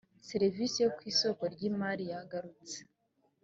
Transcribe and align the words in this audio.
serivisi 0.29 0.77
yo 0.83 0.89
ku 0.95 1.01
isoko 1.11 1.43
ry 1.53 1.61
imariyagarutse 1.69 2.77